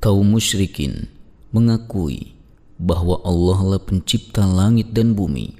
kaum 0.00 0.32
musyrikin 0.32 1.12
mengakui 1.52 2.32
bahwa 2.80 3.20
Allah 3.20 3.76
lah 3.76 3.80
pencipta 3.84 4.48
langit 4.48 4.96
dan 4.96 5.12
bumi, 5.12 5.52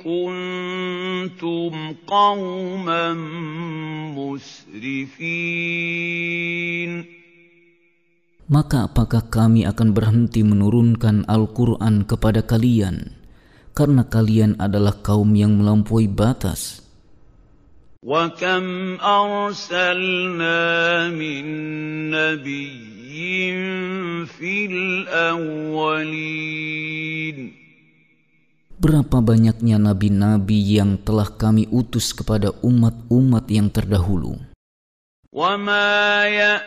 كُنتُمْ 0.00 1.72
قَوْمًا 2.08 3.04
Maka 8.52 8.84
apakah 8.84 9.28
kami 9.32 9.64
akan 9.68 9.92
berhenti 9.92 10.40
menurunkan 10.44 11.28
Al-Quran 11.28 12.08
kepada 12.08 12.40
kalian? 12.44 13.12
Karena 13.76 14.04
kalian 14.08 14.56
adalah 14.56 14.96
kaum 15.04 15.32
yang 15.36 15.60
melampaui 15.60 16.08
batas. 16.08 16.81
وَكَمْ 18.02 18.98
أَرْسَلْنَا 18.98 20.58
مِن 21.14 21.44
نَّبِيٍّ 22.10 23.14
فِي 24.26 24.54
الْأَوَّلِينَ 24.66 27.38
Berapa 28.82 29.22
banyaknya 29.22 29.78
nabi-nabi 29.78 30.58
yang 30.82 30.98
telah 31.06 31.30
kami 31.30 31.70
utus 31.70 32.10
kepada 32.10 32.50
umat-umat 32.66 33.46
yang 33.46 33.70
terdahulu. 33.70 34.34
وَمَا 35.30 36.58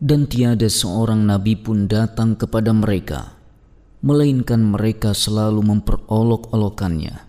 dan 0.00 0.20
tiada 0.32 0.68
seorang 0.72 1.28
nabi 1.28 1.52
pun 1.60 1.84
datang 1.84 2.32
kepada 2.32 2.72
mereka, 2.72 3.36
melainkan 4.00 4.64
mereka 4.64 5.12
selalu 5.12 5.60
memperolok-olokannya 5.84 7.28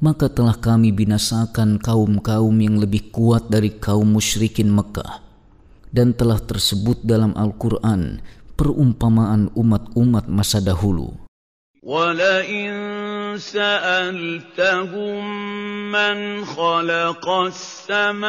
maka 0.00 0.28
telah 0.28 0.56
kami 0.56 0.92
binasakan 0.92 1.80
kaum-kaum 1.80 2.52
yang 2.60 2.76
lebih 2.76 3.08
kuat 3.08 3.48
dari 3.48 3.72
kaum 3.80 4.12
musyrikin 4.16 4.68
Mekah 4.68 5.24
dan 5.92 6.12
telah 6.12 6.36
tersebut 6.36 7.00
dalam 7.00 7.32
Al-Qur'an 7.32 8.20
perumpamaan 8.60 9.48
umat-umat 9.56 10.28
masa 10.28 10.60
dahulu. 10.60 11.16
وَلَئِن 11.86 12.74
سَأَلْتَهُم 13.38 15.18
مَّنْ 15.94 16.18
خَلَقَ 16.58 17.22
السَّمَاوَاتِ 17.30 18.26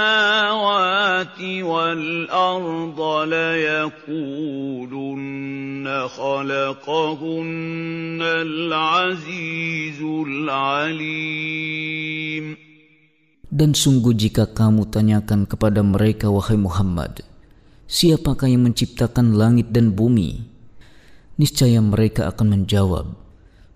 وَالْأَرْضَ 1.41 2.99
لَيَقُولُنَّ 3.33 5.85
خَلَقَهُنَّ 6.05 8.21
الْعَزِيزُ 8.21 9.99
الْعَلِيمُ 10.05 12.45
Dan 13.57 13.73
sungguh 13.73 14.13
jika 14.13 14.45
kamu 14.53 14.85
tanyakan 14.93 15.49
kepada 15.49 15.81
mereka 15.81 16.29
wahai 16.29 16.61
Muhammad, 16.61 17.25
siapakah 17.89 18.53
yang 18.53 18.69
menciptakan 18.69 19.33
langit 19.33 19.73
dan 19.73 19.97
bumi? 19.97 20.45
Niscaya 21.41 21.81
mereka 21.81 22.29
akan 22.29 22.47
menjawab, 22.53 23.17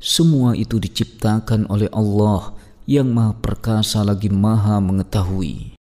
semua 0.02 0.58
itu 0.58 0.82
diciptakan 0.82 1.70
oleh 1.70 1.86
Allah 1.94 2.58
yang 2.90 3.14
Maha 3.14 3.38
Perkasa 3.38 4.02
lagi 4.02 4.34
Maha 4.34 4.82
Mengetahui. 4.82 5.78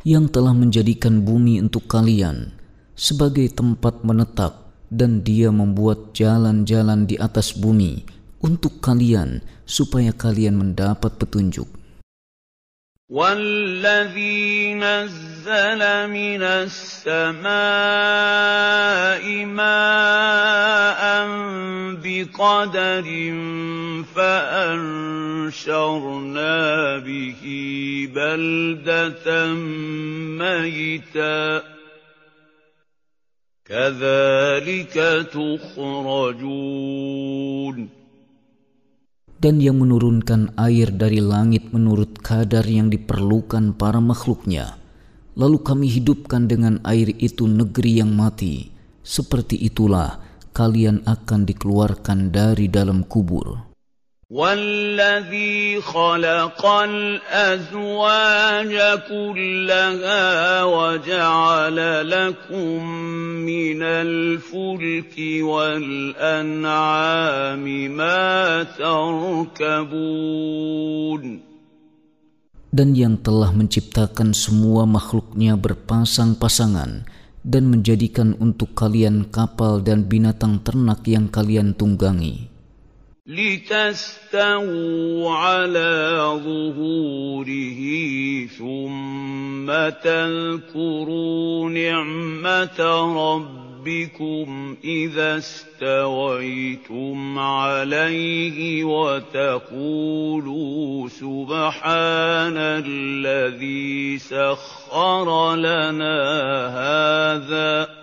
yang 0.00 0.32
telah 0.32 0.54
menjadikan 0.56 1.22
bumi 1.24 1.60
untuk 1.62 1.84
kalian 1.86 2.50
sebagai 2.98 3.44
tempat 3.54 3.94
menetap 4.04 4.59
dan 4.90 5.22
dia 5.24 5.54
membuat 5.54 6.12
jalan-jalan 6.18 7.06
di 7.06 7.14
atas 7.16 7.54
bumi 7.54 8.02
untuk 8.42 8.82
kalian 8.82 9.38
supaya 9.64 10.10
kalian 10.12 10.58
mendapat 10.58 11.14
petunjuk. 11.16 11.66
والذي 13.10 14.78
نزل 14.78 15.82
من 16.14 16.42
السماء 16.62 19.24
ماء 19.50 21.02
بقدر 21.98 23.06
فأنشرنا 24.14 26.54
به 27.02 27.42
بلدة 28.14 29.26
ميتاً 30.38 31.40
dan 33.70 34.02
yang 39.62 39.76
menurunkan 39.78 40.58
air 40.58 40.88
dari 40.90 41.22
langit 41.22 41.70
menurut 41.70 42.18
kadar 42.18 42.66
yang 42.66 42.90
diperlukan 42.90 43.78
para 43.78 44.02
makhluknya. 44.02 44.74
Lalu 45.38 45.62
kami 45.62 45.86
hidupkan 45.86 46.50
dengan 46.50 46.82
air 46.82 47.14
itu 47.22 47.46
negeri 47.46 48.02
yang 48.02 48.10
mati. 48.10 48.74
Seperti 49.06 49.54
itulah 49.62 50.18
kalian 50.50 51.06
akan 51.06 51.46
dikeluarkan 51.46 52.34
dari 52.34 52.66
dalam 52.66 53.06
kubur. 53.06 53.69
والذي 54.30 55.82
خلق 55.82 56.62
الأزواج 56.62 58.74
كلها 59.10 60.24
وجعل 60.64 61.78
لكم 62.10 62.80
من 63.50 63.82
الفلك 63.82 65.14
والأنعام 65.42 66.06
ما 67.90 68.26
تركبون 68.78 71.22
Dan 72.70 72.94
yang 72.94 73.18
telah 73.18 73.50
menciptakan 73.50 74.30
semua 74.30 74.86
makhluknya 74.86 75.58
berpasang-pasangan 75.58 77.02
dan 77.42 77.66
menjadikan 77.66 78.38
untuk 78.38 78.78
kalian 78.78 79.26
kapal 79.26 79.82
dan 79.82 80.06
binatang 80.06 80.62
ternak 80.62 81.02
yang 81.10 81.26
kalian 81.26 81.74
tunggangi. 81.74 82.46
لِتَسْتَوُوا 83.30 85.22
عَلَىٰ 85.30 86.10
ظُهُورِهِ 86.44 87.82
ثُمَّ 88.58 89.70
تَذْكُرُوا 90.02 91.54
نِعْمَةَ 91.70 92.80
رَبِّكُمْ 93.34 94.76
إِذَا 94.84 95.36
اسْتَوَيْتُمْ 95.36 97.38
عَلَيْهِ 97.38 98.84
وَتَقُولُوا 98.84 101.08
سُبْحَانَ 101.08 102.54
الَّذِي 102.86 104.18
سَخَّرَ 104.18 105.56
لَنَا 105.56 106.20
هَٰذَا 106.82 108.00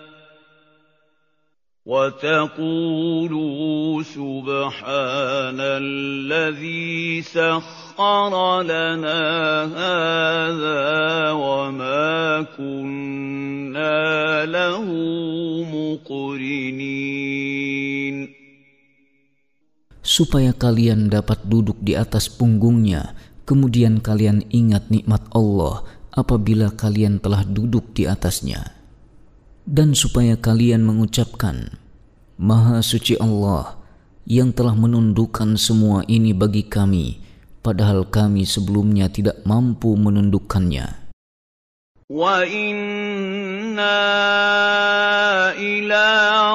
وتقولوا 1.87 3.79
سبحان 4.03 5.55
الذي 5.59 7.23
سخر 7.23 8.33
لنا 8.67 9.23
هذا 9.71 10.85
وما 11.31 12.11
كنا 12.59 13.99
له 14.43 14.87
مقرنين 15.63 16.35
supaya 20.07 20.51
kalian 20.55 21.07
dapat 21.11 21.47
duduk 21.51 21.79
di 21.83 21.91
atas 21.99 22.27
punggungnya 22.31 23.11
kemudian 23.47 23.99
kalian 24.03 24.39
ingat 24.55 24.87
nikmat 24.91 25.23
Allah 25.35 25.83
apabila 26.15 26.67
kalian 26.75 27.19
telah 27.23 27.43
duduk 27.47 27.91
di 27.95 28.03
atasnya 28.07 28.75
dan 29.67 29.91
supaya 29.91 30.39
kalian 30.39 30.87
mengucapkan, 30.87 31.75
Maha 32.39 32.79
Suci 32.79 33.19
Allah 33.19 33.75
yang 34.23 34.55
telah 34.55 34.71
menundukkan 34.71 35.59
semua 35.59 36.07
ini 36.07 36.31
bagi 36.31 36.63
kami, 36.63 37.19
padahal 37.59 38.07
kami 38.07 38.47
sebelumnya 38.47 39.11
tidak 39.11 39.43
mampu 39.43 39.99
menundukkannya. 39.99 41.11
Wa 42.07 42.47
inna 42.47 43.99
ila 45.59 46.05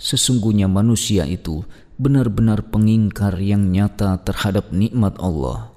Sesungguhnya 0.00 0.64
manusia 0.64 1.28
itu 1.28 1.60
benar-benar 2.00 2.64
pengingkar 2.72 3.36
yang 3.40 3.68
nyata 3.72 4.20
terhadap 4.24 4.72
nikmat 4.72 5.16
Allah. 5.20 5.72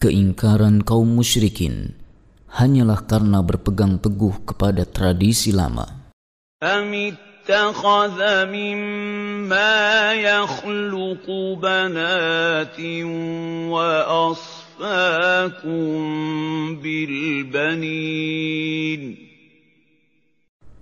Keingkaran 0.00 0.84
kaum 0.84 1.08
musyrikin 1.16 1.96
hanyalah 2.52 3.04
karena 3.08 3.40
berpegang 3.40 4.00
teguh 4.00 4.44
kepada 4.44 4.84
tradisi 4.84 5.52
lama. 5.56 6.08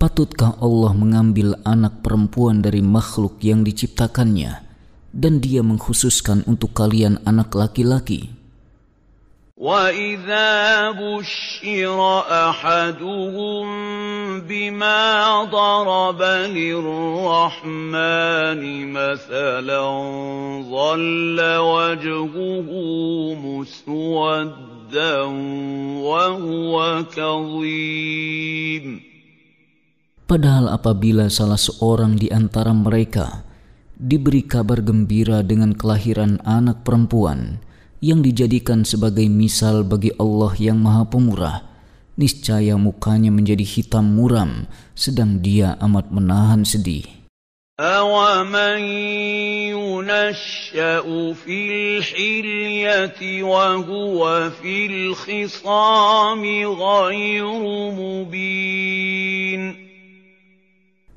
Patutkah 0.05 0.61
Allah 0.61 0.93
mengambil 0.93 1.57
anak 1.65 2.05
perempuan 2.05 2.61
dari 2.61 2.85
makhluk 2.85 3.41
yang 3.41 3.65
diciptakannya 3.65 4.61
dan 5.17 5.41
dia 5.41 5.65
mengkhususkan 5.65 6.45
untuk 6.45 6.77
kalian 6.77 7.25
anak 7.25 7.49
laki-laki? 7.57 8.29
وَإِذَا 9.57 10.93
بُشِّرَ 11.01 11.97
أَحَدُهُمْ 12.29 13.67
بِمَا 14.45 15.05
ضَرَبَ 15.49 16.21
لِلرَّحْمَنِ 16.53 18.61
مَثَلًا 18.93 19.85
ظَلَّ 20.69 21.39
وَجْهُهُ 21.57 22.37
مُسْوَدًّا 23.41 25.15
وَهُوَ 26.05 26.75
كَظِيمٌ 27.17 29.14
Padahal 30.25 30.73
apabila 30.73 31.29
salah 31.29 31.61
seorang 31.61 32.17
di 32.17 32.33
antara 32.33 32.73
mereka 32.73 33.45
diberi 33.93 34.41
kabar 34.49 34.81
gembira 34.81 35.45
dengan 35.45 35.77
kelahiran 35.77 36.41
anak 36.49 36.81
perempuan 36.81 37.61
yang 38.01 38.25
dijadikan 38.25 38.89
sebagai 38.89 39.29
misal 39.29 39.85
bagi 39.85 40.17
Allah 40.17 40.53
yang 40.57 40.81
Maha 40.81 41.05
Pemurah, 41.13 41.61
niscaya 42.17 42.81
mukanya 42.81 43.29
menjadi 43.29 43.69
hitam 43.69 44.17
muram 44.17 44.65
sedang 44.97 45.45
dia 45.45 45.77
amat 45.85 46.09
menahan 46.09 46.65
sedih. 46.65 47.05
أَوَمَنْ 47.75 48.81
يُنَشَّأُ 49.77 51.05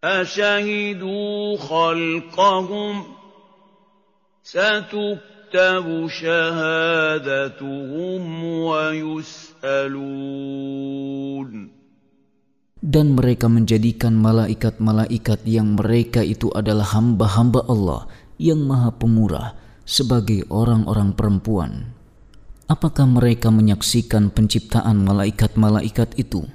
أشهدوا 0.00 1.60
خلقهم 1.60 2.94
ستكتب 4.44 5.86
شهادتهم 6.08 8.22
ويسألون 8.64 11.52
Dan 12.80 13.12
mereka 13.12 13.44
menjadikan 13.52 14.16
malaikat-malaikat 14.16 15.44
yang 15.44 15.76
mereka 15.76 16.24
itu 16.24 16.48
adalah 16.56 16.96
hamba-hamba 16.96 17.68
Allah 17.68 18.08
yang 18.40 18.64
maha 18.64 18.88
pemurah 18.96 19.52
sebagai 19.84 20.48
orang-orang 20.48 21.12
perempuan. 21.12 21.92
Apakah 22.72 23.04
mereka 23.04 23.52
menyaksikan 23.52 24.32
penciptaan 24.32 24.96
malaikat-malaikat 25.04 26.16
itu? 26.16 26.48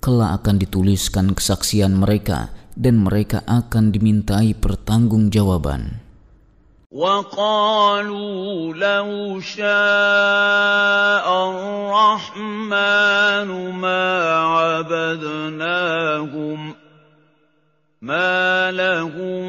kelak 0.00 0.40
akan 0.42 0.56
dituliskan 0.60 1.26
kesaksian 1.36 1.92
mereka 1.94 2.48
dan 2.74 2.98
mereka 3.06 3.44
akan 3.46 3.92
dimintai 3.94 4.56
pertanggungjawaban. 4.58 6.02
وقالوا 6.90 8.74
لو 8.74 9.38
شاء 9.40 9.66
الرحمن 11.22 13.48
ما 13.78 14.10
عبدناهم 14.58 16.74
ما 18.02 18.70
لهم 18.74 19.44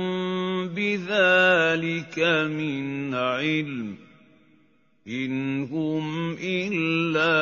بذلك 0.69 2.15
إن 5.11 5.33
هم 5.67 6.07
إلا 6.39 7.35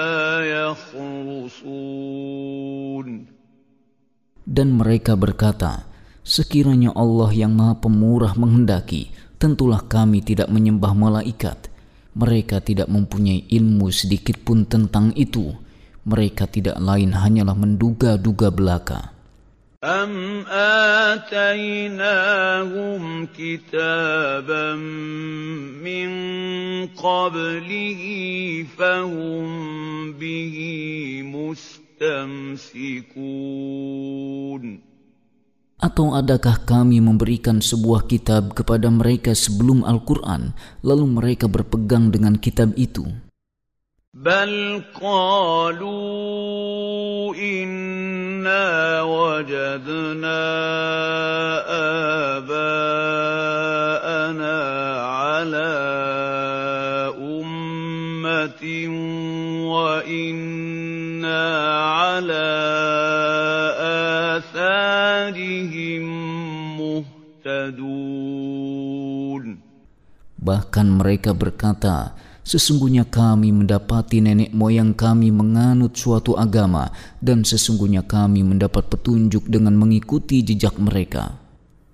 يخرصون 0.74 3.08
Dan 4.50 4.74
mereka 4.82 5.14
berkata, 5.14 5.86
Sekiranya 6.26 6.90
Allah 6.98 7.30
yang 7.30 7.54
maha 7.54 7.78
pemurah 7.78 8.34
menghendaki, 8.34 9.14
tentulah 9.38 9.86
kami 9.86 10.26
tidak 10.26 10.50
menyembah 10.50 10.94
malaikat. 10.98 11.70
Mereka 12.18 12.58
tidak 12.66 12.90
mempunyai 12.90 13.46
ilmu 13.46 13.94
sedikit 13.94 14.42
pun 14.42 14.66
tentang 14.66 15.14
itu. 15.14 15.54
Mereka 16.10 16.50
tidak 16.50 16.82
lain 16.82 17.14
hanyalah 17.14 17.54
menduga-duga 17.54 18.50
belaka. 18.50 19.02
أَمْ 19.80 20.44
آتَيْنَاهُمْ 21.24 23.32
كِتَابًا 23.32 24.76
مِّن 25.80 26.10
قَبْلِهِ 27.00 28.02
فَهُم 28.76 29.48
بِهِ 30.20 30.58
مُسْتَمْسِكُونَ 31.24 31.24
Atau 35.80 36.12
adakah 36.12 36.60
kami 36.68 37.00
memberikan 37.00 37.64
sebuah 37.64 38.04
kitab 38.12 38.52
kepada 38.60 38.92
mereka 38.92 39.32
sebelum 39.32 39.88
Al-Quran, 39.88 40.52
lalu 40.84 41.08
mereka 41.08 41.48
berpegang 41.48 42.12
dengan 42.12 42.36
kitab 42.36 42.76
itu? 42.76 43.08
Bal 44.12 44.84
qalu 44.92 45.96
inna 47.32 48.19
إِنَّا 48.50 49.02
وَجَدْنَا 49.06 50.42
آبَاءَنَا 52.42 54.58
عَلَىٰ 55.22 57.14
أُمَّةٍ 57.14 58.64
وَإِنَّا 59.74 61.46
عَلَىٰ 61.78 62.58
آثَارِهِم 64.42 66.04
مُهْتَدُونَ 66.82 69.62
Bahkan 70.42 70.88
mereka 70.98 71.36
berkata, 71.38 72.16
Sesungguhnya 72.50 73.06
kami 73.06 73.54
mendapati 73.54 74.26
nenek 74.26 74.50
moyang 74.58 74.98
kami 74.98 75.30
menganut 75.30 75.94
suatu 75.94 76.34
agama 76.34 76.90
dan 77.22 77.46
sesungguhnya 77.46 78.02
kami 78.10 78.42
mendapat 78.42 78.90
petunjuk 78.90 79.46
dengan 79.46 79.78
mengikuti 79.78 80.42
jejak 80.42 80.74
mereka. 80.82 81.38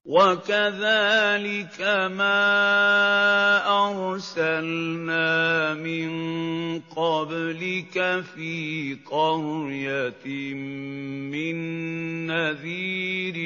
وكذلك 0.07 1.81
ما 2.13 2.45
ارسلنا 3.67 5.31
من 5.75 6.09
قبلك 6.93 7.95
في 8.37 8.57
قريه 9.03 10.23
من 11.35 11.57
نذير 12.31 13.37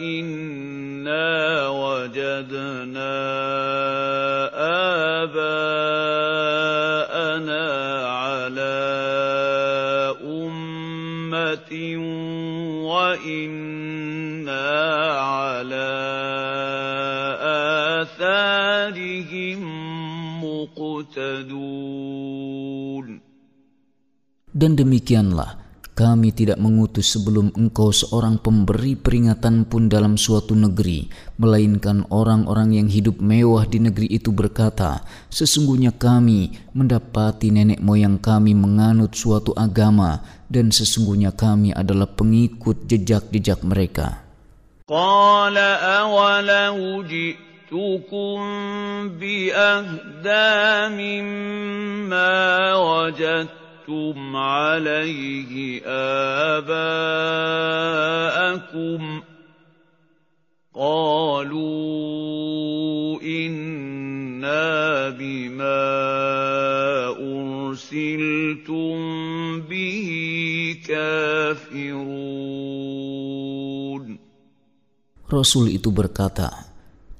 إِنَّا 0.00 1.28
وَجَدْنَا 1.68 3.14
آبَاءَنَا 5.22 7.66
عَلَىٰ 8.08 10.24
أُمَّةٍ 10.24 11.72
وَإِنَّا 12.88 14.70
عَلَىٰ 15.20 15.92
آثَارِهِم 18.00 19.60
مُّقْتَدُونَ 20.40 21.85
Dan 24.56 24.72
demikianlah 24.72 25.68
kami 25.92 26.32
tidak 26.32 26.56
mengutus 26.56 27.12
sebelum 27.12 27.52
engkau 27.60 27.92
seorang 27.92 28.40
pemberi 28.40 28.96
peringatan 28.96 29.68
pun 29.68 29.92
dalam 29.92 30.16
suatu 30.16 30.56
negeri, 30.56 31.12
melainkan 31.36 32.08
orang-orang 32.08 32.72
yang 32.80 32.88
hidup 32.88 33.20
mewah 33.20 33.68
di 33.68 33.80
negeri 33.84 34.08
itu 34.08 34.32
berkata, 34.32 35.04
"Sesungguhnya 35.28 35.92
kami 35.96 36.56
mendapati 36.72 37.52
nenek 37.52 37.84
moyang 37.84 38.16
kami 38.16 38.56
menganut 38.56 39.12
suatu 39.12 39.52
agama, 39.56 40.24
dan 40.48 40.72
sesungguhnya 40.72 41.36
kami 41.36 41.76
adalah 41.76 42.08
pengikut 42.08 42.88
jejak-jejak 42.88 43.60
mereka." 43.60 44.24
Qala 44.88 45.84
بأهدى 50.22 50.54
مما 50.96 52.34
لكم 53.86 54.18
Rasul 75.26 75.66
itu 75.74 75.90
berkata, 75.90 76.48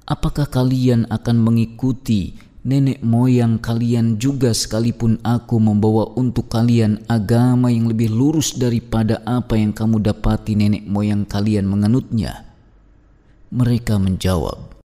Apakah 0.07 0.47
kalian 0.47 1.11
akan 1.11 1.43
mengikuti 1.43 2.31
nenek 2.67 2.99
moyang 2.99 3.63
kalian 3.63 4.19
juga 4.19 4.51
sekalipun 4.51 5.23
aku 5.23 5.55
membawa 5.55 6.11
untuk 6.19 6.51
kalian 6.51 6.99
agama 7.07 7.71
yang 7.71 7.87
lebih 7.87 8.11
lurus 8.11 8.59
daripada 8.59 9.23
apa 9.23 9.55
yang 9.55 9.71
kamu 9.71 10.03
dapati 10.03 10.59
nenek 10.59 10.83
moyang 10.83 11.23
kalian 11.23 11.63
menganutnya. 11.63 12.43
Mereka 13.55 13.95
menjawab, 14.03 14.83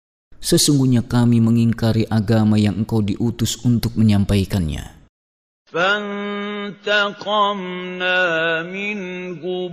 Sesungguhnya 0.46 1.02
kami 1.04 1.42
mengingkari 1.42 2.06
agama 2.06 2.56
yang 2.62 2.86
engkau 2.88 3.02
diutus 3.04 3.58
untuk 3.68 3.98
menyampaikannya. 4.00 4.96
فانتقمنا 5.74 6.86
منهم 8.64 9.72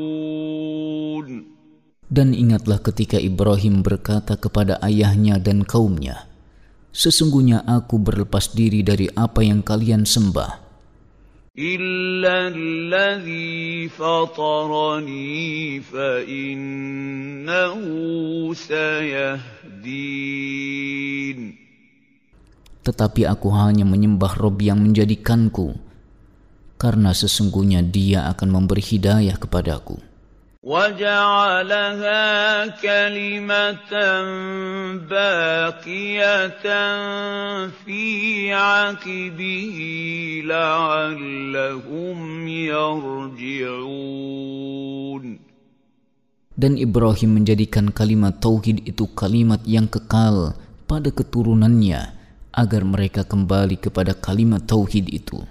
Dan 2.11 2.29
ingatlah 2.35 2.83
ketika 2.83 3.15
Ibrahim 3.15 3.79
berkata 3.79 4.35
kepada 4.35 4.75
ayahnya 4.83 5.39
dan 5.39 5.63
kaumnya, 5.63 6.27
Sesungguhnya 6.91 7.63
aku 7.63 7.95
berlepas 7.95 8.51
diri 8.51 8.83
dari 8.83 9.07
apa 9.15 9.39
yang 9.39 9.63
kalian 9.63 10.03
sembah, 10.03 10.72
إلا 11.53 12.49
الذي 12.49 13.85
فطرني 13.93 15.77
فإنه 15.85 17.77
سيهدين 18.49 21.39
Tetapi 22.83 23.23
aku 23.29 23.47
hanya 23.55 23.85
menyembah 23.87 24.35
Rob 24.41 24.59
yang 24.65 24.81
menjadikanku, 24.81 25.77
karena 26.81 27.13
sesungguhnya 27.13 27.85
dia 27.85 28.25
akan 28.33 28.49
memberi 28.59 28.81
hidayah 28.83 29.37
kepadaku. 29.37 30.01
وجعلها 30.63 32.23
كلمة 32.79 33.93
باقية 35.11 36.63
في 37.83 38.03
عقبه 38.53 39.77
لعلهم 40.47 42.17
يرجعون 42.47 45.25
Dan 46.53 46.77
Ibrahim 46.79 47.41
menjadikan 47.43 47.89
kalimat 47.91 48.37
tauhid 48.39 48.85
itu 48.87 49.03
kalimat 49.17 49.57
yang 49.67 49.89
kekal 49.91 50.53
pada 50.87 51.09
keturunannya 51.11 52.13
agar 52.55 52.85
mereka 52.87 53.25
kembali 53.27 53.81
kepada 53.83 54.13
kalimat 54.15 54.61
tauhid 54.63 55.09
itu. 55.11 55.41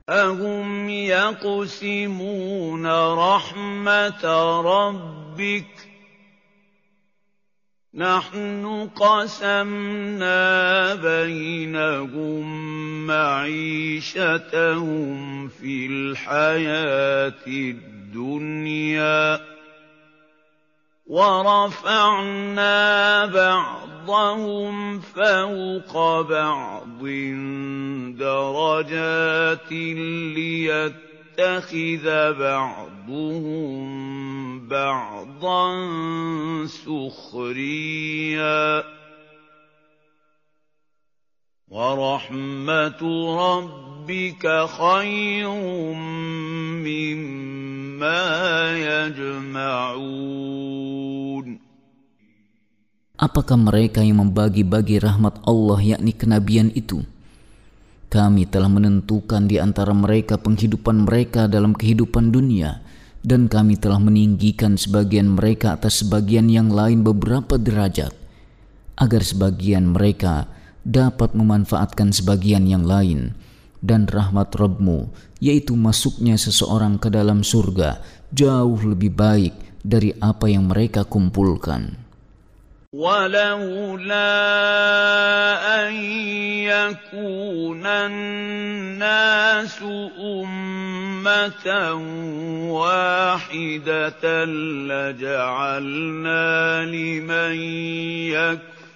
أهم 0.08 0.88
يقسمون 0.90 2.86
رحمة 3.20 4.24
ربك 4.64 5.74
نحن 7.94 8.64
قسمنا 8.96 10.44
بينهم 10.96 12.46
معيشتهم 13.08 15.18
في 15.48 15.86
الحياة 15.92 17.44
الدنيا 17.48 19.20
وَرَفَعْنَا 21.08 22.76
بَعْضَهُمْ 23.32 24.76
فَوْقَ 25.00 25.94
بَعْضٍ 26.28 27.00
دَرَجَاتٍ 28.20 29.72
لِّيَتَّخِذَ 29.72 32.06
بَعْضُهُم 32.40 34.68
بَعْضًا 34.68 35.72
سُخْرِيًّا 36.68 38.82
ۗ 38.82 38.86
وَرَحْمَتُ 41.72 43.04
رَبِّكَ 43.40 44.46
خَيْرٌ 44.68 45.50
مِّمَّا 46.84 47.57
ما 47.98 48.22
يجمعون 48.78 51.48
Apakah 53.18 53.58
mereka 53.58 54.06
yang 54.06 54.22
membagi-bagi 54.22 55.02
rahmat 55.02 55.42
Allah 55.50 55.98
yakni 55.98 56.14
kenabian 56.14 56.70
itu? 56.78 57.02
Kami 58.14 58.46
telah 58.46 58.70
menentukan 58.70 59.50
di 59.50 59.58
antara 59.58 59.90
mereka 59.98 60.38
penghidupan 60.38 61.02
mereka 61.10 61.50
dalam 61.50 61.74
kehidupan 61.74 62.30
dunia 62.30 62.78
dan 63.26 63.50
kami 63.50 63.74
telah 63.74 63.98
meninggikan 63.98 64.78
sebagian 64.78 65.34
mereka 65.34 65.74
atas 65.82 66.06
sebagian 66.06 66.46
yang 66.46 66.70
lain 66.70 67.02
beberapa 67.02 67.58
derajat 67.58 68.14
agar 69.02 69.22
sebagian 69.26 69.98
mereka 69.98 70.46
dapat 70.86 71.34
memanfaatkan 71.34 72.14
sebagian 72.14 72.70
yang 72.70 72.86
lain 72.86 73.34
dan 73.82 74.06
rahmat 74.06 74.54
Rabbimu 74.54 75.10
yaitu 75.44 75.78
masuknya 75.78 76.36
seseorang 76.38 76.98
ke 76.98 77.10
dalam 77.12 77.42
surga, 77.46 78.02
jauh 78.34 78.78
lebih 78.82 79.12
baik 79.14 79.54
dari 79.86 80.12
apa 80.22 80.50
yang 80.50 80.70
mereka 80.70 81.06
kumpulkan. 81.06 82.06
ولولا 82.88 84.40
يكون 85.92 87.86
الناس 87.86 89.78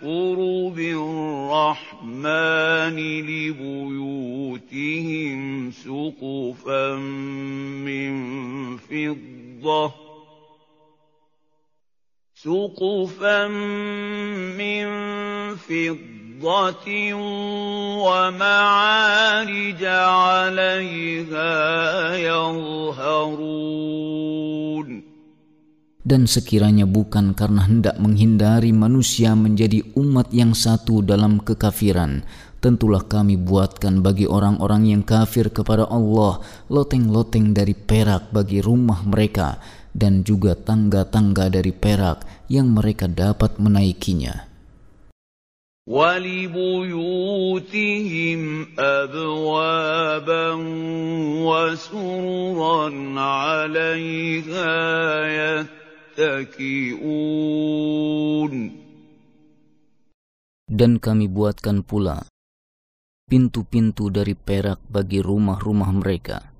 يَكْفُرُ 0.01 0.69
بِالرَّحْمَٰنِ 0.75 2.95
لِبُيُوتِهِمْ 3.21 5.39
سُقُفًا 5.71 6.85
مِّن 7.85 8.09
فِضَّةٍ 8.77 9.87
سُقُفًا 12.33 13.37
مِّن 14.57 14.85
فِضَّةٍ 15.69 16.87
وَمَعَارِجَ 18.01 19.83
عَلَيْهَا 19.85 22.17
يَظْهَرُونَ 22.17 25.10
dan 26.11 26.27
sekiranya 26.27 26.83
bukan 26.83 27.31
karena 27.31 27.63
hendak 27.63 27.95
menghindari 27.95 28.75
manusia 28.75 29.31
menjadi 29.31 29.79
umat 29.95 30.27
yang 30.35 30.51
satu 30.51 30.99
dalam 30.99 31.39
kekafiran, 31.39 32.27
tentulah 32.59 32.99
kami 33.07 33.39
buatkan 33.39 34.03
bagi 34.03 34.27
orang-orang 34.27 34.91
yang 34.91 35.07
kafir 35.07 35.47
kepada 35.55 35.87
Allah 35.87 36.43
loteng-loteng 36.67 37.55
dari 37.55 37.71
perak 37.71 38.27
bagi 38.35 38.59
rumah 38.59 38.99
mereka 39.07 39.63
dan 39.95 40.27
juga 40.27 40.59
tangga-tangga 40.59 41.47
dari 41.47 41.71
perak 41.71 42.27
yang 42.51 42.67
mereka 42.75 43.07
dapat 43.07 43.55
menaikinya. 43.55 44.51
ولبيوتهم 45.91 48.41
وسررا 51.49 52.91
عليها 53.17 54.75
يتقون 55.41 55.80
dan 60.67 60.91
kami 60.99 61.25
buatkan 61.31 61.77
pula 61.87 62.27
pintu-pintu 63.31 64.11
dari 64.11 64.35
perak 64.35 64.83
bagi 64.91 65.23
rumah-rumah 65.23 65.91
mereka, 65.95 66.51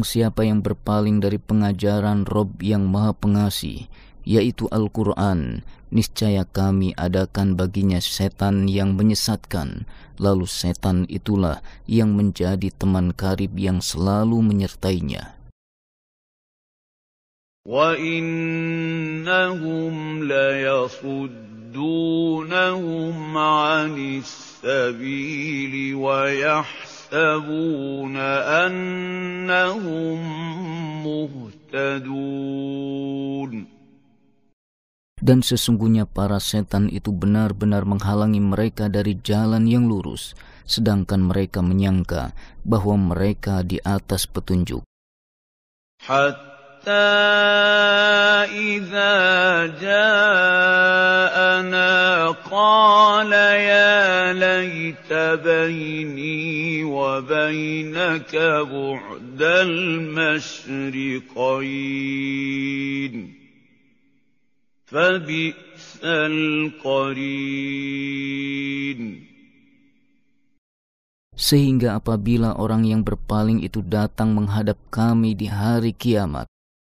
siapa 0.00 0.48
yang 0.48 0.64
berpaling 0.64 1.20
dari 1.20 1.36
pengajaran 1.36 2.24
Rob 2.24 2.56
yang 2.64 2.88
Maha 2.88 3.12
Pengasih, 3.12 3.84
yaitu 4.24 4.64
Al-Quran, 4.72 5.60
niscaya 5.88 6.44
kami 6.44 6.92
adakan 6.96 7.56
baginya 7.56 8.00
setan 8.00 8.68
yang 8.68 8.94
menyesatkan. 8.96 9.86
Lalu 10.18 10.46
setan 10.50 11.06
itulah 11.06 11.62
yang 11.86 12.16
menjadi 12.18 12.74
teman 12.74 13.14
karib 13.14 13.54
yang 13.56 13.78
selalu 13.80 14.42
menyertainya. 14.44 15.32
وَإِنَّهُمْ 17.68 20.24
لَيَصُدُّونَهُمْ 20.24 23.16
عَنِ 23.38 23.92
السَّبِيلِ 24.24 25.94
وَيَحْسَبُونَ 25.94 28.16
أَنَّهُمْ 28.64 30.18
مُهْتَدُونَ 31.04 33.52
dan 35.28 35.44
sesungguhnya 35.44 36.08
para 36.08 36.40
setan 36.40 36.88
itu 36.88 37.12
benar-benar 37.12 37.84
menghalangi 37.84 38.40
mereka 38.40 38.88
dari 38.88 39.12
jalan 39.20 39.68
yang 39.68 39.84
lurus, 39.84 40.32
sedangkan 40.64 41.20
mereka 41.20 41.60
menyangka 41.60 42.32
bahwa 42.64 42.96
mereka 43.12 43.60
di 43.60 43.76
atas 43.84 44.24
petunjuk. 44.24 44.80
Hatta 46.00 47.20
ja'ana 49.76 52.32
qala 52.48 53.48
ya 53.60 54.32
wa 56.88 57.20
bu'dal 57.20 58.24
فبئس 64.88 66.00
القرين 66.00 69.00
Sehingga 71.38 71.94
apabila 72.00 72.56
orang 72.58 72.82
yang 72.88 73.04
berpaling 73.06 73.60
itu 73.62 73.78
datang 73.84 74.32
menghadap 74.34 74.74
kami 74.90 75.36
di 75.38 75.46
hari 75.52 75.92
kiamat, 75.94 76.48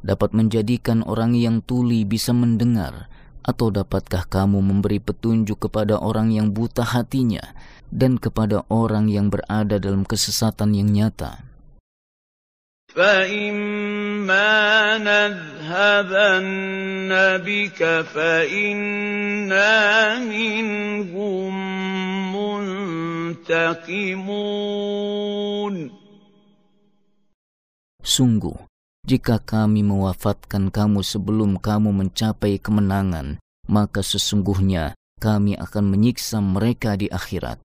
dapat 0.00 0.32
menjadikan 0.32 1.04
orang 1.04 1.36
yang 1.36 1.60
tuli 1.60 2.08
bisa 2.08 2.32
mendengar, 2.32 3.12
atau 3.44 3.68
dapatkah 3.68 4.24
kamu 4.32 4.64
memberi 4.64 4.96
petunjuk 4.96 5.68
kepada 5.68 6.00
orang 6.00 6.32
yang 6.32 6.56
buta 6.56 6.80
hatinya 6.88 7.44
dan 7.92 8.16
kepada 8.16 8.64
orang 8.72 9.12
yang 9.12 9.28
berada 9.28 9.76
dalam 9.76 10.08
kesesatan 10.08 10.72
yang 10.72 10.88
nyata? 10.88 11.44
فإما 12.94 14.54
نذهبن 15.02 17.12
بك 17.42 17.80
فإنا 18.06 19.74
منهم 20.30 21.52
منتقمون 23.34 26.03
Sungguh, 28.04 28.52
jika 29.08 29.40
kami 29.40 29.80
mewafatkan 29.80 30.68
kamu 30.68 31.00
sebelum 31.00 31.56
kamu 31.56 31.88
mencapai 31.88 32.60
kemenangan, 32.60 33.40
maka 33.64 34.04
sesungguhnya 34.04 34.92
kami 35.24 35.56
akan 35.56 35.88
menyiksa 35.88 36.44
mereka 36.44 37.00
di 37.00 37.08
akhirat 37.08 37.64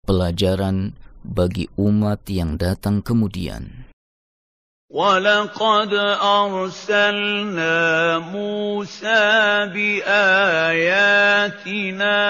Pelajaran 0.03 0.91
bagi 1.23 1.71
umat 1.79 2.27
yang 2.27 2.59
datang 2.59 2.99
kemudian. 2.99 3.87
وَلَقَدْ 4.93 5.89
أَرْسَلْنَا 6.21 7.79
مُوسَىٰ 8.29 9.33
بِآيَاتِنَا 9.73 12.21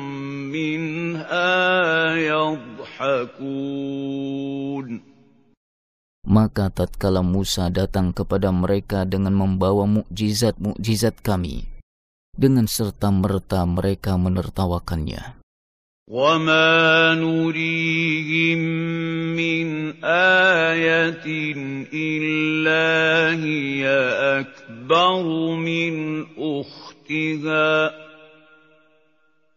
Maka 6.33 6.73
tatkala 6.73 7.21
Musa 7.21 7.69
datang 7.69 8.17
kepada 8.17 8.49
mereka 8.49 9.05
dengan 9.05 9.37
membawa 9.37 9.85
mukjizat-mukjizat 9.85 11.21
kami, 11.21 11.69
dengan 12.33 12.65
serta-merta 12.65 13.61
mereka 13.69 14.17
menertawakannya. 14.17 15.37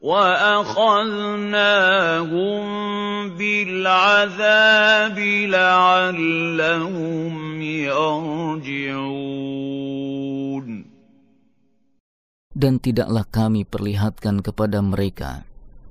وَأَخَذْنَاهُم 0.06 2.62
بِالْعَذَابِ 3.41 5.18
لَعَلَّهُمْ 5.58 7.34
يَرْجِعُونَ 7.89 10.68
Dan 12.56 12.76
tidaklah 12.80 13.26
kami 13.34 13.65
perlihatkan 13.65 14.46
kepada 14.46 14.80
mereka 14.86 15.41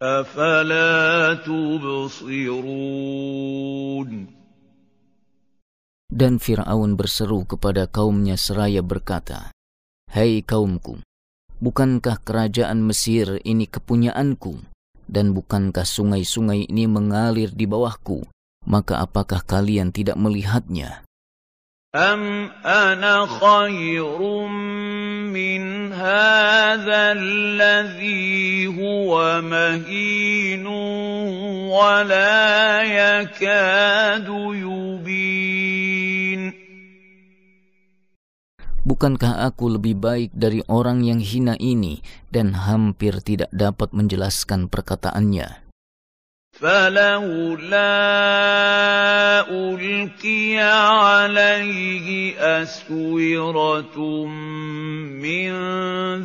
أفلا 0.03 0.93
تبصرون 1.49 4.11
Dan 6.09 6.41
Fir'aun 6.41 6.97
berseru 6.97 7.45
kepada 7.45 7.85
kaumnya 7.85 8.35
seraya 8.41 8.81
berkata, 8.81 9.53
Hai 10.09 10.41
kaumku, 10.41 11.05
bukankah 11.61 12.25
kerajaan 12.25 12.81
Mesir 12.83 13.39
ini 13.45 13.69
kepunyaanku? 13.69 14.57
Dan 15.09 15.33
bukankah 15.37 15.85
sungai-sungai 15.85 16.65
ini 16.65 16.89
mengalir 16.89 17.53
di 17.53 17.69
bawahku? 17.69 18.25
Maka 18.67 19.05
apakah 19.05 19.45
kalian 19.45 19.93
tidak 19.93 20.17
melihatnya? 20.17 21.05
أَمْ 21.89 22.53
أَنَا 22.69 23.25
خَيْرٌ 23.41 24.21
مِّنْ 25.33 25.63
هَٰذَا 25.89 27.17
الَّذِي 27.17 28.29
هُوَ 28.77 29.13
مَهِينٌ 29.41 30.69
وَلَا 31.73 32.85
يَكَادُ 32.85 34.29
يُبِينُ 34.29 36.41
Bukankah 38.89 39.45
aku 39.49 39.73
lebih 39.81 39.97
baik 39.97 40.31
dari 40.37 40.61
orang 40.69 41.01
yang 41.09 41.25
hina 41.25 41.57
ini 41.57 42.05
dan 42.29 42.53
hampir 42.69 43.17
tidak 43.25 43.49
dapat 43.53 43.93
menjelaskan 43.97 44.69
perkataannya? 44.69 45.68
فلولا 46.59 47.95
القي 49.47 50.49
عليه 50.59 52.09
اسوره 52.63 53.97
من 55.23 55.51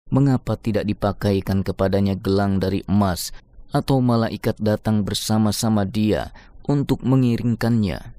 mengapa 0.07 0.55
tidak 0.57 0.87
dipakaikan 0.87 1.61
kepadanya 1.67 2.15
gelang 2.17 2.57
dari 2.61 2.81
emas 2.89 3.29
atau 3.73 3.99
malaikat 3.99 4.55
datang 4.63 5.03
bersama-sama 5.03 5.83
dia 5.87 6.31
untuk 6.67 7.03
mengiringkannya. 7.03 8.15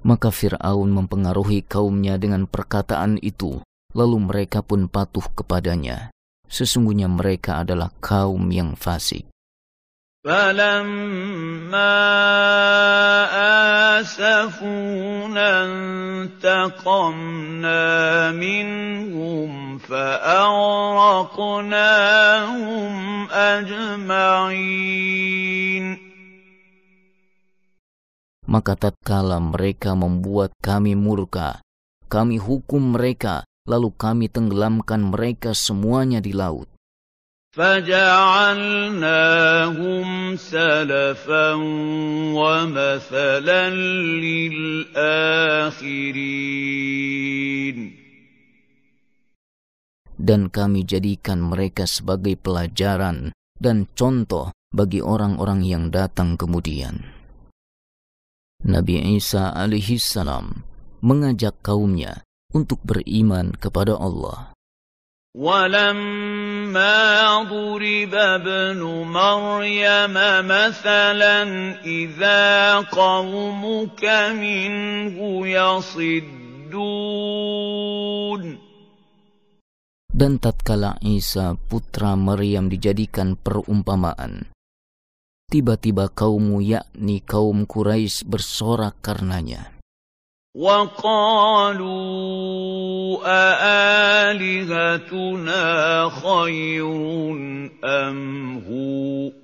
Maka 0.00 0.32
Fir'aun 0.34 0.90
mempengaruhi 0.90 1.60
kaumnya 1.64 2.14
dengan 2.20 2.42
perkataan 2.50 3.16
itu, 3.22 3.62
lalu 3.96 4.18
mereka 4.28 4.60
pun 4.62 4.86
patuh 4.86 5.24
kepadanya. 5.34 6.10
Sesungguhnya 6.50 7.06
mereka 7.06 7.62
adalah 7.62 7.90
kaum 8.02 8.50
yang 8.50 8.74
fasik. 8.74 9.26
Maka 28.50 28.74
tatkala 28.74 29.38
mereka 29.38 29.94
membuat 29.96 30.52
kami 30.60 30.92
murka, 30.98 31.64
kami 32.12 32.36
hukum 32.36 32.92
mereka 32.92 33.48
lalu 33.68 33.90
kami 33.92 34.32
tenggelamkan 34.32 35.12
mereka 35.12 35.52
semuanya 35.56 36.20
di 36.22 36.32
laut. 36.32 36.68
Dan 50.20 50.40
kami 50.52 50.78
jadikan 50.86 51.38
mereka 51.42 51.84
sebagai 51.90 52.34
pelajaran 52.38 53.32
dan 53.58 53.76
contoh 53.98 54.54
bagi 54.70 55.02
orang-orang 55.02 55.66
yang 55.66 55.84
datang 55.90 56.38
kemudian. 56.38 57.02
Nabi 58.62 59.16
Isa 59.18 59.50
alaihissalam 59.56 60.62
mengajak 61.02 61.58
kaumnya 61.64 62.22
untuk 62.54 62.80
beriman 62.86 63.54
kepada 63.58 63.94
Allah. 63.98 64.50
ولما 65.30 67.06
ضرب 67.46 68.10
ابن 68.14 68.82
مريم 69.14 70.14
مثلا 70.42 71.36
إذا 71.86 72.42
قومك 72.90 74.02
منه 74.34 75.14
يصدون 75.46 78.42
Dan 80.10 80.36
tatkala 80.42 80.98
Isa 81.00 81.54
putra 81.56 82.12
Maryam 82.18 82.66
dijadikan 82.68 83.38
perumpamaan, 83.40 84.50
tiba-tiba 85.48 86.12
kaummu 86.12 86.60
yakni 86.60 87.24
kaum 87.24 87.64
Quraisy 87.64 88.28
bersorak 88.28 89.00
karenanya. 89.00 89.79
وَقَالُوا 90.50 93.22
أَآلِهَتُنَا 93.22 95.64
خَيْرٌ 96.10 96.90
أَمْ 97.84 98.18
هُوَ 98.58 99.30
ۚ 99.30 99.34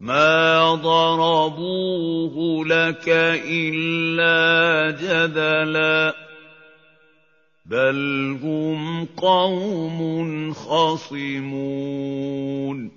مَا 0.00 0.74
ضَرَبُوهُ 0.74 2.64
لَكَ 2.66 3.08
إِلَّا 3.46 4.98
جَدَلًا 4.98 6.10
ۚ 6.12 6.14
بَلْ 7.70 8.38
هُمْ 8.42 9.06
قَوْمٌ 9.14 10.50
خَصِمُونَ 10.54 12.90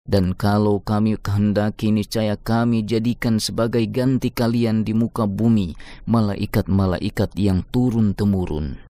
dan 0.08 0.32
kalau 0.32 0.80
kami 0.80 1.20
kehendaki 1.20 1.92
niscaya 1.92 2.40
kami 2.40 2.80
jadikan 2.88 3.36
sebagai 3.36 3.84
ganti 3.92 4.32
kalian 4.32 4.80
di 4.80 4.96
muka 4.96 5.28
bumi 5.28 5.76
malaikat-malaikat 6.08 7.36
yang 7.36 7.60
turun-temurun. 7.68 8.88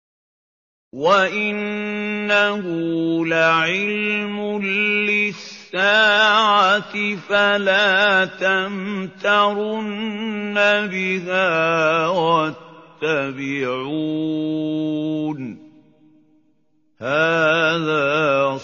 هَٰذَا 17.02 18.06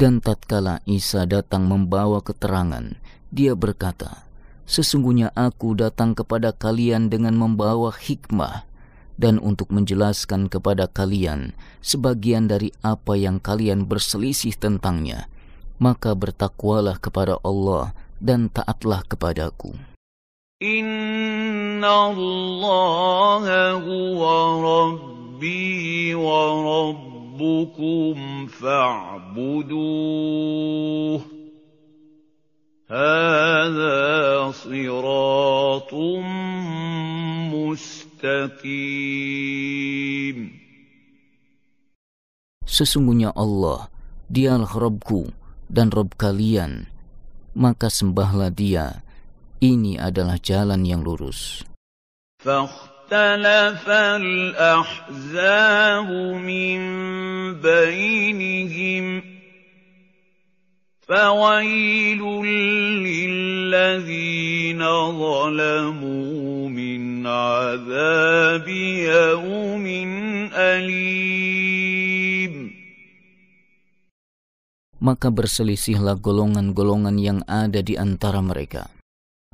Dan 0.00 0.24
tatkala 0.24 0.80
Isa 0.88 1.28
datang 1.28 1.68
membawa 1.68 2.24
keterangan 2.24 2.96
Dia 3.30 3.54
berkata, 3.54 4.26
Sesungguhnya 4.66 5.30
aku 5.38 5.74
datang 5.78 6.14
kepada 6.18 6.50
kalian 6.54 7.10
dengan 7.10 7.34
membawa 7.34 7.90
hikmah 7.90 8.62
dan 9.18 9.42
untuk 9.42 9.74
menjelaskan 9.74 10.46
kepada 10.46 10.86
kalian 10.86 11.54
sebagian 11.82 12.46
dari 12.46 12.70
apa 12.86 13.14
yang 13.18 13.40
kalian 13.42 13.82
berselisih 13.90 14.54
tentangnya. 14.58 15.26
Maka 15.80 16.12
bertakwalah 16.14 17.02
kepada 17.02 17.40
Allah 17.42 17.94
dan 18.22 18.46
taatlah 18.52 19.02
kepadaku. 19.10 19.74
Inna 20.60 22.12
Allah 22.12 23.80
huwa 23.80 24.38
Rabbi 24.60 26.12
wa 26.14 26.42
Rabbukum 26.62 28.18
fa'buduh. 28.52 29.70
هَٰذَا 32.90 34.50
صِرَاطٌ 34.50 35.92
Sesungguhnya 42.70 43.30
Allah, 43.32 43.80
dialah 44.28 44.66
Robku 44.76 45.30
dan 45.72 45.88
Rob 45.94 46.12
kalian, 46.20 46.84
maka 47.56 47.86
sembahlah 47.94 48.50
dia. 48.52 49.00
Ini 49.64 49.96
adalah 50.02 50.36
jalan 50.42 50.82
yang 50.84 51.00
lurus. 51.06 51.62
فاختلف 52.42 53.84
الأحزاب 54.16 56.08
من 56.42 56.80
بينهم 57.62 59.04
فويل 61.10 62.22
للذين 63.02 64.82
ظلموا 65.18 66.44
من 66.70 67.02
عذاب 67.26 68.66
يوم 69.14 69.86
أليم 70.54 71.70
Maka 75.00 75.32
berselisihlah 75.32 76.20
golongan-golongan 76.20 77.16
yang 77.16 77.40
ada 77.48 77.80
di 77.80 77.96
antara 77.96 78.44
mereka. 78.44 78.92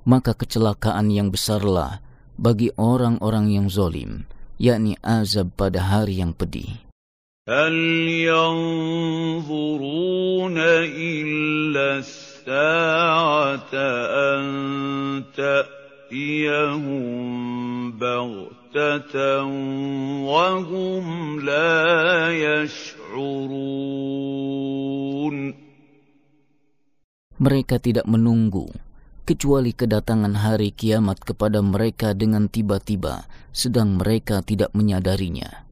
Maka 0.03 0.35
kecelakaan 0.35 1.15
yang 1.15 1.31
besarlah 1.31 2.03
bagi 2.35 2.75
orang-orang 2.75 3.55
yang 3.55 3.71
zolim, 3.71 4.27
yakni 4.59 4.99
azab 5.07 5.55
pada 5.55 5.87
hari 5.87 6.19
yang 6.19 6.35
pedih. 6.35 6.83
هَلْ 7.47 7.79
يَنظُرُونَ 8.27 10.57
إِلَّا 11.15 12.03
السَّاعَةَ 12.03 13.71
أَن 14.35 14.43
تَأْتِيَهُم 15.31 17.07
بَغْتَةً 18.03 19.15
وَهُمْ 20.27 21.07
لَا 21.47 22.35
يَشْعُرُونَ 22.35 22.35
Mereka 27.39 27.77
tidak 27.79 28.07
menunggu 28.11 28.75
kecuali 29.23 29.71
kedatangan 29.71 30.35
hari 30.43 30.75
kiamat 30.75 31.23
kepada 31.23 31.63
mereka 31.63 32.11
dengan 32.11 32.51
tiba-tiba 32.51 33.23
sedang 33.55 33.95
mereka 34.03 34.43
tidak 34.43 34.75
menyadarinya 34.75 35.63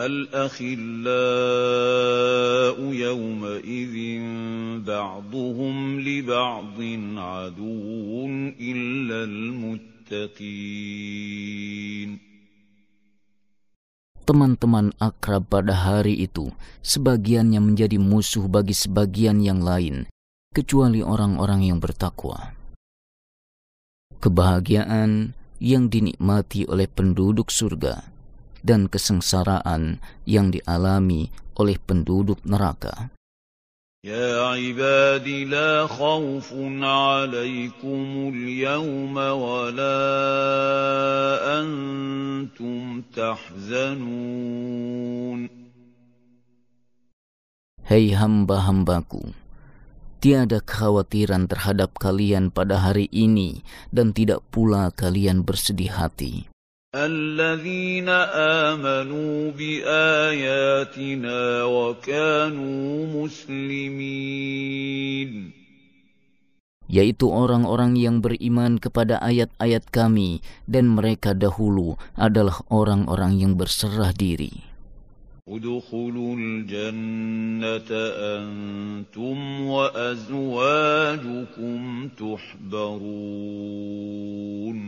الْأَخِلَّاءُ 0.00 2.78
يَوْمَئِذٍ 2.80 3.96
بَعْضُهُمْ 4.88 5.74
لِبَعْضٍ 6.00 6.78
عَدُوٌّ 7.16 8.08
إِلَّا 8.56 9.18
الْمُتَّقِينَ 9.28 12.10
Teman-teman 14.30 14.92
akrab 15.02 15.44
pada 15.50 15.74
hari 15.76 16.14
itu, 16.24 16.48
sebagiannya 16.86 17.58
menjadi 17.60 17.98
musuh 18.00 18.46
bagi 18.48 18.72
sebagian 18.78 19.42
yang 19.44 19.58
lain, 19.60 20.06
kecuali 20.56 21.02
orang-orang 21.04 21.66
yang 21.76 21.76
bertakwa. 21.82 22.54
Kebahagiaan 24.22 25.34
yang 25.60 25.90
dinikmati 25.92 26.64
oleh 26.64 26.88
penduduk 26.88 27.50
surga 27.52 28.09
dan 28.66 28.88
kesengsaraan 28.88 29.98
yang 30.28 30.52
dialami 30.52 31.28
oleh 31.56 31.76
penduduk 31.80 32.40
neraka. 32.46 33.10
يا 34.00 34.16
ya 34.16 34.56
Hei 47.90 48.14
hamba-hambaku, 48.14 49.34
tiada 50.22 50.62
kekhawatiran 50.62 51.44
terhadap 51.50 51.90
kalian 52.00 52.48
pada 52.54 52.80
hari 52.86 53.04
ini 53.12 53.60
dan 53.92 54.14
tidak 54.16 54.40
pula 54.54 54.88
kalian 54.96 55.42
bersedih 55.44 55.90
hati. 55.92 56.49
الَّذِينَ 56.90 58.08
آمَنُوا 58.66 59.54
بِآيَاتِنَا 59.54 61.64
وَكَانُوا 61.70 62.86
مُسْلِمِينَ 63.06 65.54
yaitu 66.90 67.30
orang-orang 67.30 67.94
yang 67.94 68.18
beriman 68.18 68.82
kepada 68.82 69.22
ayat-ayat 69.22 69.86
kami 69.94 70.42
dan 70.66 70.90
mereka 70.90 71.30
dahulu 71.30 71.94
adalah 72.18 72.58
orang-orang 72.74 73.38
yang 73.38 73.54
berserah 73.54 74.10
diri. 74.10 74.66
ادخلوا 75.50 76.30
الجنة 76.38 77.90
أنتم 78.38 79.38
وأزواجكم 79.66 81.80
تحبرون 82.18 84.78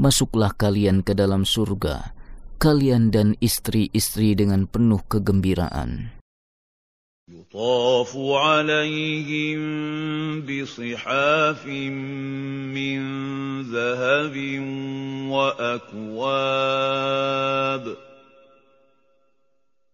masuklah 0.00 0.48
kalian 0.56 1.04
ke 1.04 1.12
dalam 1.12 1.44
surga, 1.44 2.16
kalian 2.56 3.12
dan 3.12 3.36
istri-istri 3.44 4.32
dengan 4.32 4.64
penuh 4.64 5.04
kegembiraan. 5.04 6.16
يطاف 7.30 8.10
عليهم 8.16 9.60
بصحاف 10.50 11.62
من 12.74 12.98
ذهب 13.70 14.34
واكواب 15.30 17.84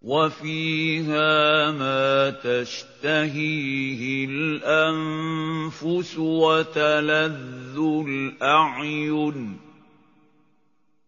وفيها 0.02 1.36
ما 1.76 2.10
تشتهيه 2.40 4.02
الانفس 4.30 6.16
وتلذ 6.18 7.76
الاعين 8.06 9.36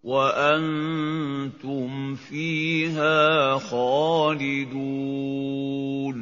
وأنتم 0.09 1.91
فيها 2.17 3.15
خالدون 3.69 6.17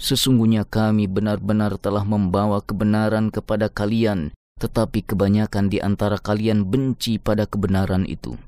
Sesungguhnya 0.00 0.64
kami 0.68 1.04
benar-benar 1.12 1.76
telah 1.76 2.04
membawa 2.08 2.64
kebenaran 2.64 3.28
kepada 3.28 3.68
kalian, 3.68 4.32
tetapi 4.56 5.04
kebanyakan 5.04 5.68
di 5.68 5.84
antara 5.84 6.16
kalian 6.16 6.64
benci 6.64 7.20
pada 7.20 7.44
kebenaran 7.44 8.08
itu. 8.08 8.40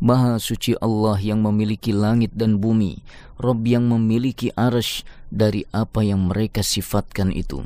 Maha 0.03 0.43
suci 0.43 0.75
Allah 0.83 1.15
yang 1.23 1.47
memiliki 1.47 1.95
langit 1.95 2.35
dan 2.35 2.59
bumi, 2.59 2.99
Rob 3.39 3.63
yang 3.63 3.87
memiliki 3.87 4.51
arsh 4.59 5.07
dari 5.31 5.63
apa 5.71 6.03
yang 6.03 6.27
mereka 6.27 6.67
sifatkan 6.67 7.31
itu. 7.31 7.63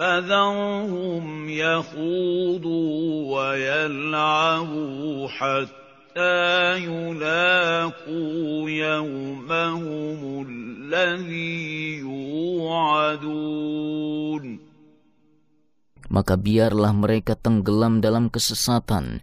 فذرهم 0.00 1.44
يخوضوا 1.44 2.94
ويلعبوا 3.36 5.28
حتى 5.28 6.46
يلاقوا 6.90 8.42
يومهم 8.66 10.20
الذي 10.50 12.02
يوعدون 12.02 14.44
Maka 16.10 16.34
biarlah 16.34 16.90
mereka 16.90 17.38
tenggelam 17.38 18.02
dalam 18.02 18.34
kesesatan 18.34 19.22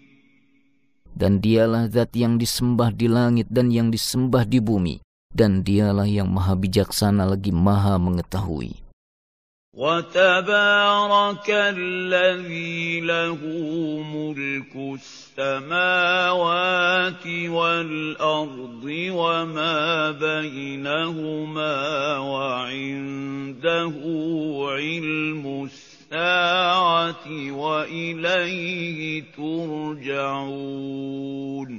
Dan 1.11 1.43
dialah 1.43 1.91
zat 1.91 2.15
yang 2.15 2.39
disembah 2.39 2.89
di 2.95 3.11
langit 3.11 3.47
dan 3.51 3.67
yang 3.69 3.91
disembah 3.91 4.45
di 4.47 4.59
bumi. 4.63 4.95
Dan 5.31 5.63
dialah 5.63 6.07
yang 6.11 6.27
maha 6.27 6.55
bijaksana 6.57 7.25
lagi 7.27 7.51
maha 7.51 7.97
mengetahui. 7.99 8.71
وتبارك 9.71 11.47
الذي 11.47 12.99
له 13.07 13.37
ملك 14.03 14.73
السماوات 14.75 17.23
والارض 17.47 18.83
وما 19.15 19.79
بينهما 20.11 21.75
وعنده 22.19 23.95
علم 24.75 25.43
الساعه 25.63 25.90
السَّاعَةِ 26.11 27.23
وإليه 27.55 28.99
ترجعون 29.31 31.71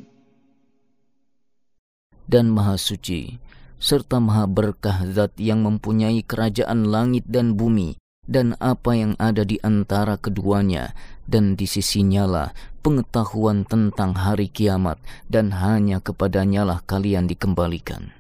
Dan 2.32 2.48
Maha 2.56 2.80
Suci, 2.80 3.36
serta 3.76 4.16
Maha 4.16 4.48
Berkah 4.48 5.04
Zat 5.12 5.36
yang 5.36 5.68
mempunyai 5.68 6.24
kerajaan 6.24 6.88
langit 6.88 7.28
dan 7.28 7.60
bumi, 7.60 8.00
dan 8.24 8.56
apa 8.56 8.96
yang 8.96 9.12
ada 9.20 9.44
di 9.44 9.60
antara 9.60 10.16
keduanya, 10.16 10.96
dan 11.28 11.52
di 11.52 11.68
sisinya 11.68 12.24
lah 12.24 12.48
pengetahuan 12.80 13.68
tentang 13.68 14.16
hari 14.16 14.48
kiamat, 14.48 14.96
dan 15.28 15.52
hanya 15.60 16.00
kepadanyalah 16.00 16.80
kalian 16.88 17.28
dikembalikan. 17.28 18.16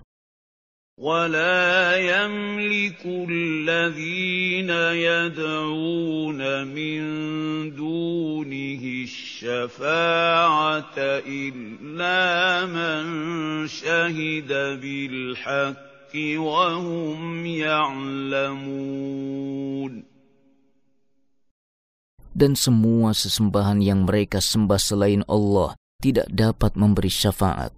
وَلَا 1.00 1.96
يَمْلِكُ 1.96 3.00
الَّذِينَ 3.00 4.68
يَدْعُونَ 5.00 6.40
مِن 6.68 7.00
دُونِهِ 7.72 8.82
الشَّفَاعَةَ 9.08 10.96
إِلَّا 11.24 12.20
مَن 12.68 13.04
شَهِدَ 13.64 14.50
بِالْحَقِّ 14.84 16.12
وَهُمْ 16.36 17.20
يَعْلَمُونَ 17.46 19.92
Dan 22.36 22.52
semua 22.56 23.16
sesembahan 23.16 23.80
yang 23.80 24.04
mereka 24.04 24.44
sembah 24.44 24.76
selain 24.76 25.24
Allah 25.24 25.72
tidak 26.04 26.28
dapat 26.28 26.76
memberi 26.76 27.08
syafaat 27.08 27.72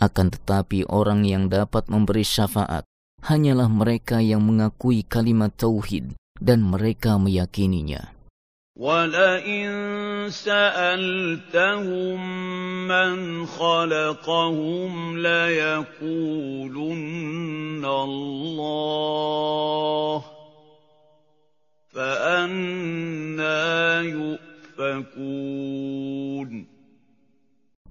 akan 0.00 0.32
tetapi 0.32 0.88
orang 0.88 1.28
yang 1.28 1.52
dapat 1.52 1.92
memberi 1.92 2.24
syafaat 2.24 2.88
hanyalah 3.20 3.68
mereka 3.68 4.24
yang 4.24 4.40
mengakui 4.48 5.04
kalimat 5.04 5.52
tauhid 5.60 6.16
dan 6.40 6.64
mereka 6.64 7.20
meyakininya. 7.20 8.16